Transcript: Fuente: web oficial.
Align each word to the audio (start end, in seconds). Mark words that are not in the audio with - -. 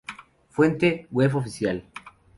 Fuente: 0.49 1.07
web 1.11 1.35
oficial. 1.35 1.85